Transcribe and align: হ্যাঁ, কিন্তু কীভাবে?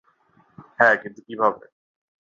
হ্যাঁ, 0.77 0.95
কিন্তু 1.01 1.19
কীভাবে? 1.27 1.65